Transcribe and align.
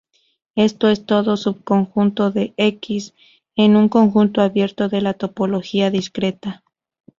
Esto 0.55 0.87
es, 0.89 1.05
todo 1.05 1.37
subconjunto 1.37 2.31
de 2.31 2.55
"X" 2.57 3.13
es 3.55 3.69
un 3.69 3.87
conjunto 3.87 4.41
abierto 4.41 4.89
en 4.91 5.03
la 5.03 5.13
topología 5.13 5.91
discreta. 5.91 6.63